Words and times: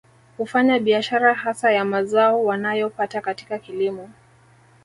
Hufanya 0.37 0.79
biashara 0.79 1.33
hasa 1.33 1.71
ya 1.71 1.85
mazao 1.85 2.43
wanayo 2.45 2.89
pata 2.89 3.21
katika 3.21 3.59
kilimo 3.59 4.09